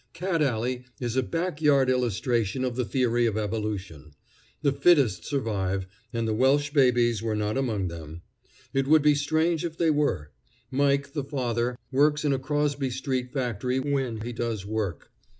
[0.13, 4.13] Cat Alley is a back yard illustration of the theory of evolution.
[4.63, 8.23] The fittest survive, and the Welsh babies were not among them.
[8.73, 10.31] It would be strange if they were.
[10.71, 15.11] Mike, the father, works in a Crosby street factory when he does work.